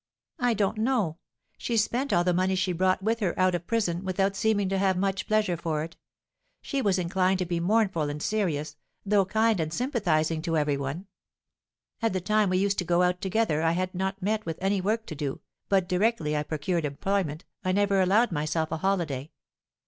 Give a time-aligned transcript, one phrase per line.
[0.39, 1.19] "I don't know.
[1.59, 4.79] She spent all the money she brought with her out of prison, without seeming to
[4.79, 5.95] have much pleasure for it;
[6.59, 8.75] she was inclined to be mournful and serious,
[9.05, 11.05] though kind and sympathising to every one.
[12.01, 14.81] At the time we used to go out together I had not met with any
[14.81, 19.29] work to do, but directly I procured employment, I never allowed myself a holiday.